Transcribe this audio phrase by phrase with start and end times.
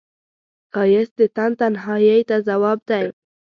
[0.73, 3.05] ښایست د تن تنهایی ته ځواب دی